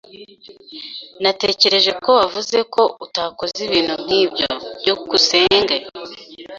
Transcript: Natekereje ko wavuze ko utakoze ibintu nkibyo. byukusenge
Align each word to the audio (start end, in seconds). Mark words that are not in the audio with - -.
Natekereje 1.23 1.91
ko 2.03 2.09
wavuze 2.19 2.57
ko 2.73 2.81
utakoze 3.05 3.57
ibintu 3.67 3.93
nkibyo. 4.03 4.47
byukusenge 4.79 5.75